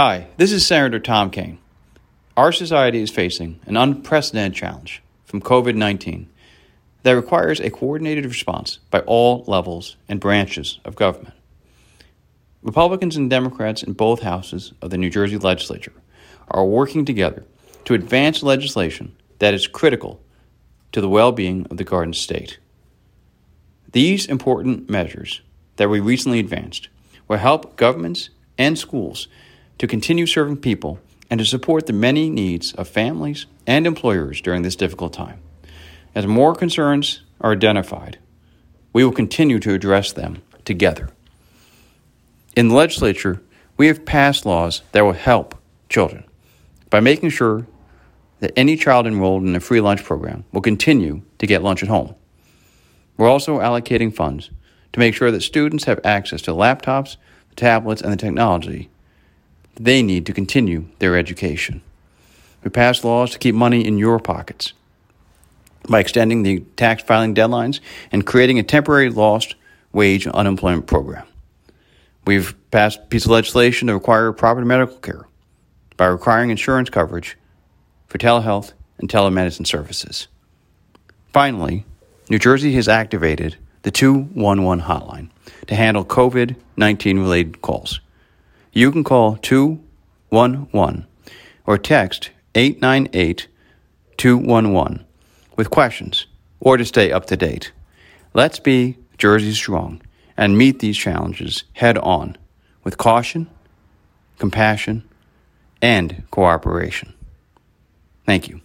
[0.00, 1.58] Hi, this is Senator Tom Kean.
[2.36, 6.28] Our society is facing an unprecedented challenge from COVID 19
[7.02, 11.34] that requires a coordinated response by all levels and branches of government.
[12.62, 15.94] Republicans and Democrats in both houses of the New Jersey legislature
[16.46, 17.44] are working together
[17.84, 20.20] to advance legislation that is critical
[20.92, 22.60] to the well being of the Garden State.
[23.90, 25.40] These important measures
[25.74, 26.88] that we recently advanced
[27.26, 29.26] will help governments and schools
[29.78, 30.98] to continue serving people
[31.30, 35.40] and to support the many needs of families and employers during this difficult time.
[36.14, 38.18] As more concerns are identified,
[38.92, 41.10] we will continue to address them together.
[42.56, 43.40] In the legislature,
[43.76, 45.54] we have passed laws that will help
[45.88, 46.24] children
[46.90, 47.66] by making sure
[48.40, 51.88] that any child enrolled in a free lunch program will continue to get lunch at
[51.88, 52.14] home.
[53.16, 54.50] We're also allocating funds
[54.92, 57.16] to make sure that students have access to laptops,
[57.56, 58.90] tablets, and the technology
[59.78, 61.82] they need to continue their education.
[62.62, 64.72] We passed laws to keep money in your pockets
[65.88, 67.80] by extending the tax filing deadlines
[68.10, 69.54] and creating a temporary lost
[69.92, 71.26] wage unemployment program.
[72.26, 75.26] We've passed a piece of legislation to require proper medical care
[75.96, 77.38] by requiring insurance coverage
[78.06, 80.28] for telehealth and telemedicine services.
[81.32, 81.84] Finally,
[82.28, 85.30] New Jersey has activated the 211 hotline
[85.66, 88.00] to handle COVID 19 related calls.
[88.72, 91.06] You can call 211
[91.66, 93.48] or text 898
[94.16, 95.04] 211
[95.56, 96.26] with questions
[96.60, 97.72] or to stay up to date.
[98.34, 100.02] Let's be Jersey strong
[100.36, 102.36] and meet these challenges head on
[102.84, 103.48] with caution,
[104.38, 105.02] compassion,
[105.82, 107.12] and cooperation.
[108.26, 108.60] Thank you.